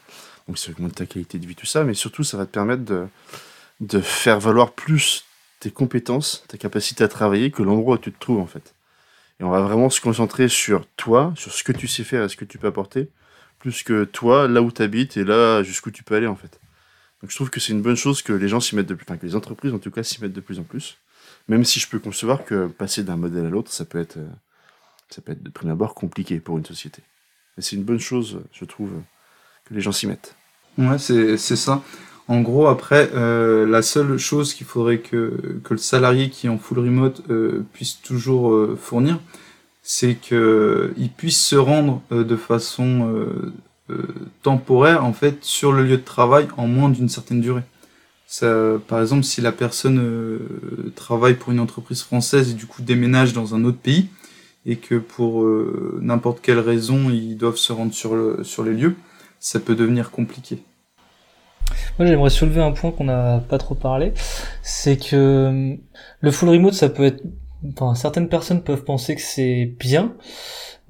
[0.48, 2.84] Donc, ça augmente ta qualité de vie, tout ça, mais surtout, ça va te permettre
[2.84, 3.06] de,
[3.80, 5.24] de faire valoir plus
[5.60, 8.74] tes compétences, ta capacité à travailler que l'endroit où tu te trouves en fait.
[9.38, 12.28] Et on va vraiment se concentrer sur toi, sur ce que tu sais faire et
[12.28, 13.08] ce que tu peux apporter,
[13.60, 16.58] plus que toi, là où tu habites et là jusqu'où tu peux aller en fait.
[17.22, 19.04] Donc je trouve que c'est une bonne chose que les gens s'y mettent de plus,
[19.08, 20.98] enfin que les entreprises en tout cas s'y mettent de plus en plus.
[21.48, 24.18] Même si je peux concevoir que passer d'un modèle à l'autre, ça peut être,
[25.08, 27.02] ça peut être de prime abord compliqué pour une société.
[27.56, 28.90] Mais c'est une bonne chose, je trouve,
[29.64, 30.36] que les gens s'y mettent.
[30.78, 31.82] Ouais, c'est ça.
[32.28, 36.50] En gros, après, euh, la seule chose qu'il faudrait que, que le salarié qui est
[36.50, 39.20] en full remote euh, puisse toujours euh, fournir,
[39.82, 43.52] c'est qu'il puisse se rendre de façon
[44.42, 47.62] temporaire, en fait, sur le lieu de travail en moins d'une certaine durée.
[48.26, 48.54] Ça,
[48.88, 50.40] par exemple, si la personne
[50.96, 54.08] travaille pour une entreprise française et du coup déménage dans un autre pays,
[54.64, 55.44] et que pour
[56.00, 58.96] n'importe quelle raison ils doivent se rendre sur, sur les lieux,
[59.38, 60.62] ça peut devenir compliqué.
[61.98, 64.12] Moi, j'aimerais soulever un point qu'on n'a pas trop parlé,
[64.62, 65.76] c'est que euh,
[66.20, 67.22] le full remote, ça peut être,
[67.94, 70.14] certaines personnes peuvent penser que c'est bien.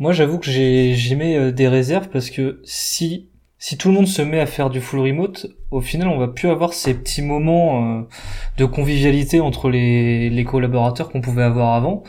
[0.02, 3.28] Moi, j'avoue que j'ai, j'ai euh, des réserves parce que si,
[3.60, 6.26] si tout le monde se met à faire du full remote, au final, on va
[6.26, 8.02] plus avoir ces petits moments euh,
[8.58, 12.02] de convivialité entre les, les collaborateurs qu'on pouvait avoir avant.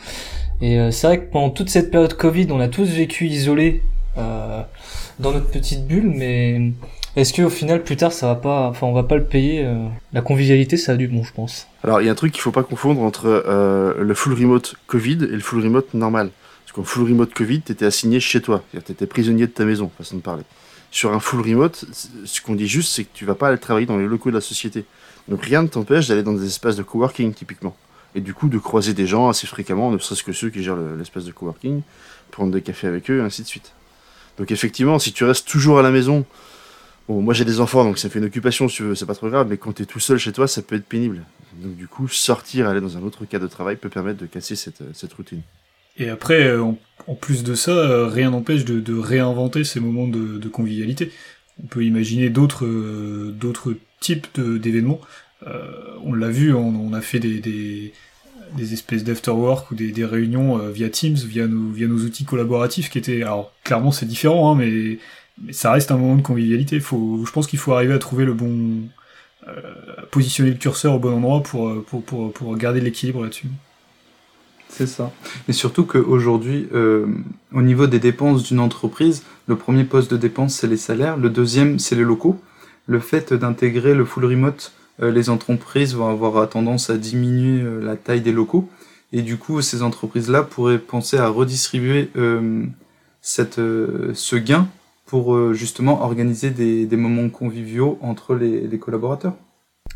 [0.60, 3.82] Et c'est vrai que pendant toute cette période Covid, on a tous vécu isolés
[4.16, 6.72] dans notre petite bulle, mais
[7.16, 9.86] est-ce qu'au final, plus tard, ça va pas, enfin, on va pas le payer euh,
[10.12, 11.68] La convivialité, ça a du bon, je pense.
[11.84, 14.74] Alors, il y a un truc qu'il faut pas confondre entre euh, le full remote
[14.88, 16.30] Covid et le full remote normal.
[16.74, 20.22] Qu'en full remote Covid, t'étais assigné chez toi, t'étais prisonnier de ta maison, façon de
[20.22, 20.42] parler.
[20.90, 21.84] Sur un full remote,
[22.24, 24.34] ce qu'on dit juste, c'est que tu vas pas aller travailler dans les locaux de
[24.34, 24.84] la société.
[25.28, 27.76] Donc rien ne t'empêche d'aller dans des espaces de coworking, typiquement.
[28.16, 30.76] Et du coup, de croiser des gens assez fréquemment, ne serait-ce que ceux qui gèrent
[30.98, 31.82] l'espace de coworking,
[32.30, 33.72] prendre des cafés avec eux, et ainsi de suite.
[34.38, 36.24] Donc effectivement, si tu restes toujours à la maison,
[37.06, 39.14] Bon, moi j'ai des enfants, donc ça fait une occupation, si tu veux, c'est pas
[39.14, 41.22] trop grave, mais quand t'es tout seul chez toi, ça peut être pénible.
[41.52, 44.56] Donc du coup, sortir, aller dans un autre cas de travail peut permettre de casser
[44.56, 45.42] cette, cette routine.
[45.96, 49.80] Et après, euh, en, en plus de ça, euh, rien n'empêche de, de réinventer ces
[49.80, 51.10] moments de, de convivialité.
[51.62, 55.00] On peut imaginer d'autres euh, d'autres types d'événements.
[55.46, 55.60] Euh,
[56.02, 57.92] on l'a vu, on, on a fait des, des,
[58.56, 62.24] des espèces d'afterwork ou des, des réunions euh, via Teams, via nos, via nos outils
[62.24, 63.22] collaboratifs qui étaient...
[63.22, 64.98] Alors clairement c'est différent, hein, mais,
[65.42, 66.80] mais ça reste un moment de convivialité.
[66.80, 68.88] Faut, je pense qu'il faut arriver à trouver le bon...
[70.10, 73.48] positionner le curseur au bon endroit pour, pour, pour, pour garder l'équilibre là-dessus.
[74.76, 75.12] C'est ça.
[75.48, 77.06] Et surtout qu'aujourd'hui, euh,
[77.52, 81.16] au niveau des dépenses d'une entreprise, le premier poste de dépense, c'est les salaires.
[81.16, 82.40] Le deuxième, c'est les locaux.
[82.88, 87.80] Le fait d'intégrer le full remote, euh, les entreprises vont avoir tendance à diminuer euh,
[87.80, 88.68] la taille des locaux.
[89.12, 92.10] Et du coup, ces entreprises-là pourraient penser à redistribuer
[93.22, 94.66] ce gain
[95.06, 99.34] pour justement organiser des, moments conviviaux entre les collaborateurs.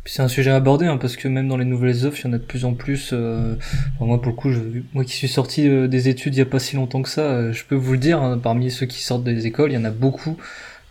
[0.05, 2.31] C'est un sujet à aborder hein, parce que même dans les nouvelles offres, il y
[2.31, 3.11] en a de plus en plus.
[3.13, 3.55] euh,
[4.01, 4.61] moi pour le coup, je,
[4.93, 7.23] moi qui suis sorti euh, des études il y a pas si longtemps que ça,
[7.23, 8.21] euh, je peux vous le dire.
[8.23, 10.37] hein, parmi ceux qui sortent des écoles, il y en a beaucoup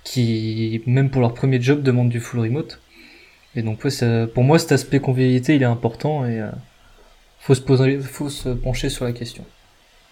[0.04, 2.82] qui, même pour leur premier job, demandent du full remote.
[3.56, 6.50] Et donc ouais, ça- pour moi, cet aspect convivialité, il est important et euh,
[7.40, 9.46] faut se poser, faut se pencher sur la question.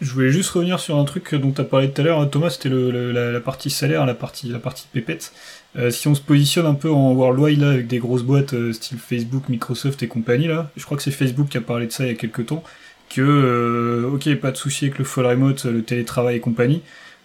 [0.01, 2.27] Je voulais juste revenir sur un truc dont tu as parlé tout à l'heure, hein,
[2.27, 4.51] Thomas, c'était la, partie salaire, la partie,
[4.91, 5.31] pépette.
[5.77, 8.73] Euh, si on se positionne un peu en worldwide là, avec des grosses boîtes euh,
[8.73, 11.91] style Facebook, Microsoft et compagnie, là, je crois que c'est Facebook qui a parlé de
[11.93, 12.61] ça il y a quelques temps,
[13.09, 16.81] que, euh, ok, pas de souci avec le full remote, le télétravail et compagnie.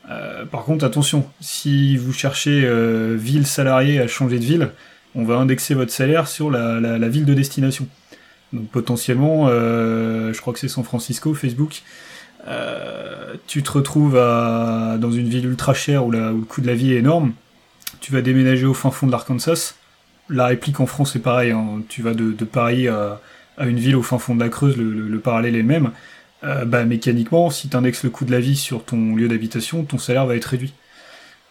[0.09, 2.69] Euh, par contre, attention, si vous cherchez
[3.17, 4.71] ville salariée à changer de ville,
[5.17, 7.89] on va indexer votre salaire sur la, la, ville de destination.
[8.53, 11.83] Donc potentiellement, je crois que c'est San Francisco, Facebook,
[12.51, 16.75] euh, tu te retrouves à, dans une ville ultra chère où, le coût de la
[16.75, 17.33] vie est énorme,
[18.01, 19.75] tu vas déménager au fin fond de l'Arkansas.
[20.29, 21.83] La réplique en France est pareil, hein.
[21.89, 23.21] tu vas de, Paris à,
[23.59, 25.91] à une ville au fin fond de la Creuse, le, le- le parallèle est même.
[26.45, 29.85] Euh, bah, mécaniquement, si tu indexes le coût de la vie sur ton lieu d'habitation,
[29.85, 30.73] ton salaire va être réduit.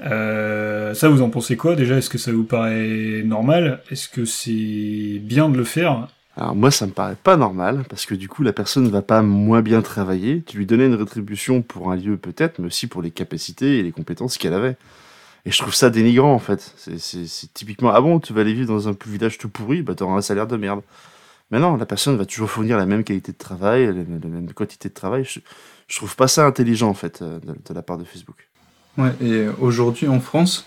[0.02, 3.82] Euh, ça, vous en pensez quoi Déjà, est-ce que ça vous paraît normal?
[3.92, 6.08] Est-ce que c'est bien de le faire?
[6.39, 9.02] Alors moi, ça me paraît pas normal, parce que du coup, la personne ne va
[9.02, 10.41] pas moins bien travailler.
[10.47, 13.84] Tu lui donnais une rétribution pour un lieu peut-être, mais aussi pour les capacités et
[13.84, 14.78] les compétences qu'elle avait.
[15.45, 16.73] Et je trouve ça dénigrant, en fait.
[16.78, 20.15] C'est- typiquement, ah bon, tu vas aller vivre dans un village tout pourri, bah t'auras
[20.15, 20.82] un salaire de merde.
[21.52, 24.88] Mais non, la personne va toujours fournir la même qualité de travail, la, même quantité
[24.88, 25.25] de travail.
[25.25, 25.41] Je,
[25.93, 28.47] trouve pas ça intelligent, en fait, euh, de, de la part de Facebook.
[28.97, 30.65] Ouais, et aujourd'hui en France,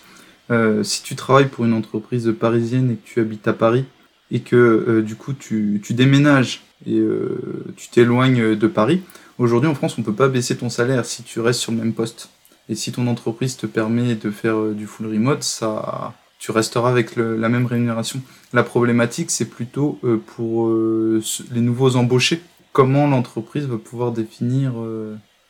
[0.51, 3.85] euh, si tu travailles pour une entreprise parisienne et que tu habites à Paris
[4.33, 9.01] et que euh, du coup tu, déménages et euh, tu t'éloignes de Paris,
[9.37, 11.93] aujourd'hui en France on peut pas baisser ton salaire si tu restes sur le même
[11.93, 12.29] poste.
[12.69, 16.89] Et si ton entreprise te permet de faire euh, du full remote, ça, tu resteras
[16.89, 18.21] avec la même rémunération.
[18.53, 19.99] La problématique c'est plutôt
[20.35, 22.41] pour les nouveaux embauchés.
[22.73, 24.73] Comment l'entreprise va pouvoir définir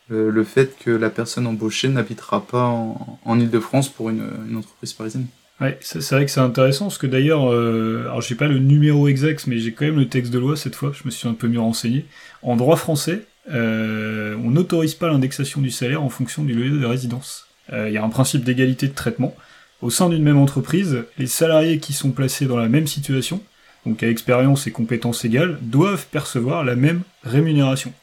[0.09, 5.25] le, fait que la personne embauchée n'habitera pas en, Ile-de-France pour une entreprise parisienne?
[5.63, 9.07] Ouais, c'est vrai que c'est intéressant parce que d'ailleurs, euh, alors j'ai pas le numéro
[9.07, 10.91] exact, mais j'ai quand même le texte de loi cette fois.
[10.93, 12.05] Je me suis un peu mieux renseigné.
[12.41, 16.85] En droit français, euh, on n'autorise pas l'indexation du salaire en fonction du lieu de
[16.85, 17.47] résidence.
[17.71, 19.37] Euh, Il y a un principe d'égalité de traitement.
[19.81, 23.41] Au sein d'une même entreprise, les salariés qui sont placés dans la même situation,
[23.85, 27.93] donc à expérience et compétences égales, doivent percevoir la même rémunération.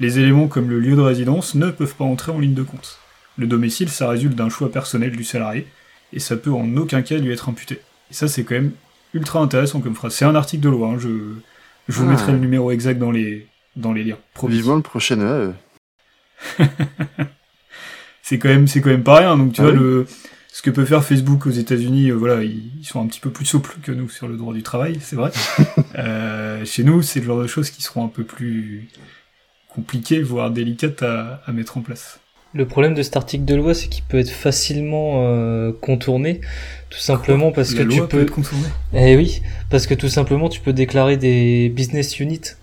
[0.00, 3.00] Les éléments comme le lieu de résidence ne peuvent pas entrer en ligne de compte.
[3.36, 5.66] Le domicile, ça résulte d'un choix personnel du salarié,
[6.12, 7.80] et ça peut en aucun cas lui être imputé.
[8.10, 8.72] Et ça, c'est quand même
[9.14, 10.14] ultra intéressant comme phrase.
[10.14, 11.08] C'est un article de loi, hein, je,
[11.88, 12.10] je vous Ah.
[12.10, 13.46] mettrai le numéro exact dans les,
[13.76, 14.18] dans les liens.
[14.34, 14.54] Promis.
[14.54, 15.52] Vivement le prochain E
[16.58, 16.66] EAE.
[18.22, 19.36] C'est quand même, c'est quand même pas rien.
[19.36, 19.78] Donc tu Ah vois oui.
[19.78, 20.06] le,
[20.52, 23.30] ce que peut faire Facebook aux États-Unis, euh, voilà, ils, ils sont un petit peu
[23.30, 25.30] plus souples que nous sur le droit du travail, c'est vrai.
[25.98, 28.88] Euh, chez nous, c'est le genre de choses qui seront un peu plus
[29.68, 32.18] compliquées, voire délicates à, à mettre en place.
[32.54, 36.40] Le problème de cet article de loi, c'est qu'il peut être facilement euh, contourné,
[36.90, 38.22] tout simplement parce La que loi tu peut peux.
[38.24, 38.66] être contournée.
[38.92, 42.56] Eh oui, parce que tout simplement, tu peux déclarer des business units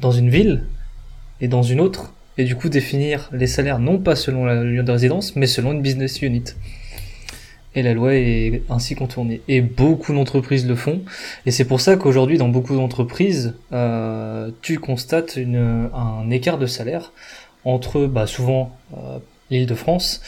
[0.00, 0.64] dans une ville
[1.40, 4.82] et dans une autre, et du coup définir les salaires non pas selon le lieu
[4.82, 6.44] de résidence, mais selon une business unit.
[7.74, 9.40] Et la loi est ainsi contournée.
[9.48, 11.00] Et beaucoup d'entreprises le font.
[11.46, 16.66] Et c'est pour ça qu'aujourd'hui, dans beaucoup d'entreprises, euh, tu constates une, un écart de
[16.66, 17.12] salaire
[17.64, 19.18] entre, bah, souvent, euh,
[19.50, 20.20] l'île de France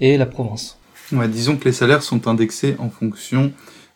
[0.00, 0.78] et la province.
[1.12, 3.52] Ouais, disons que les salaires sont indexés en fonction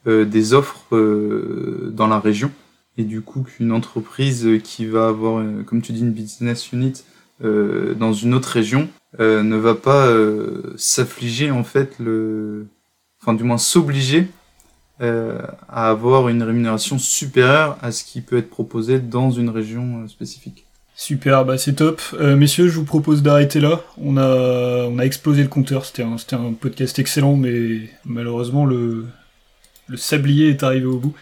[0.07, 2.51] euh, des offres euh, dans la région.
[2.97, 7.03] Et du coup, qu'une entreprise qui va avoir, comme tu dis, une business unit
[7.41, 8.89] dans une autre région
[9.19, 10.09] ne va pas
[10.77, 12.69] s'affliger en fait le,
[13.21, 14.29] enfin du moins s'obliger
[15.01, 20.65] à avoir une rémunération supérieure à ce qui peut être proposé dans une région spécifique.
[20.97, 22.01] Super, bah c'est top.
[22.15, 23.83] Euh, messieurs, je vous propose d'arrêter là.
[23.99, 25.85] On a, on a explosé le compteur.
[25.85, 29.07] C'était un, un podcast excellent, mais malheureusement le,
[29.89, 31.15] le sablier est arrivé au bout.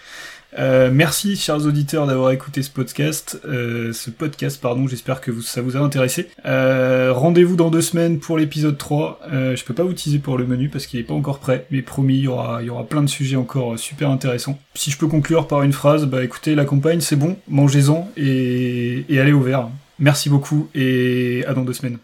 [0.58, 3.40] Euh, merci, chers auditeurs, d'avoir écouté ce podcast.
[3.46, 4.86] Euh, ce podcast, pardon.
[4.86, 6.28] J'espère que ça vous a intéressé.
[6.44, 9.20] Euh, rendez-vous dans deux semaines pour l'épisode 3.
[9.32, 11.66] Euh, je peux pas vous teaser pour le menu parce qu'il est pas encore prêt,
[11.70, 14.58] mais promis, il y aura, y aura plein de sujets encore super intéressants.
[14.74, 19.04] Si je peux conclure par une phrase, bah écoutez, la campagne, c'est bon, mangez-en et,
[19.08, 19.68] et allez au vert.
[19.98, 21.98] Merci beaucoup et à dans deux semaines.